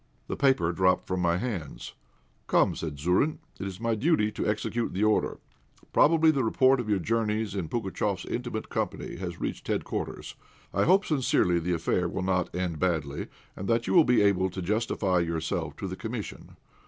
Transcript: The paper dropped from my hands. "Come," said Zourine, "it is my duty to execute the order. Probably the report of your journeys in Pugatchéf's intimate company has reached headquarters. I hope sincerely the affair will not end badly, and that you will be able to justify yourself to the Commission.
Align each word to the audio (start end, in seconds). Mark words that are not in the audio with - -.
The 0.25 0.35
paper 0.35 0.71
dropped 0.71 1.05
from 1.05 1.19
my 1.19 1.37
hands. 1.37 1.93
"Come," 2.47 2.73
said 2.75 2.97
Zourine, 2.97 3.37
"it 3.59 3.67
is 3.67 3.79
my 3.79 3.93
duty 3.93 4.31
to 4.31 4.47
execute 4.47 4.93
the 4.93 5.03
order. 5.03 5.37
Probably 5.93 6.31
the 6.31 6.43
report 6.43 6.79
of 6.79 6.89
your 6.89 6.97
journeys 6.97 7.53
in 7.53 7.69
Pugatchéf's 7.69 8.25
intimate 8.25 8.69
company 8.69 9.17
has 9.17 9.39
reached 9.39 9.67
headquarters. 9.67 10.33
I 10.73 10.85
hope 10.85 11.05
sincerely 11.05 11.59
the 11.59 11.73
affair 11.73 12.09
will 12.09 12.23
not 12.23 12.55
end 12.55 12.79
badly, 12.79 13.27
and 13.55 13.67
that 13.67 13.85
you 13.85 13.93
will 13.93 14.03
be 14.03 14.23
able 14.23 14.49
to 14.49 14.61
justify 14.63 15.19
yourself 15.19 15.75
to 15.75 15.87
the 15.87 15.95
Commission. 15.95 16.57